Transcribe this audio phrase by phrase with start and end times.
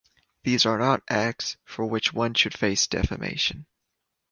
[0.43, 3.67] These are not acts for which one should face defamation.